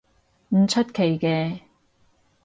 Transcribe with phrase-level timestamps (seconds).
[0.55, 1.59] 唔出奇嘅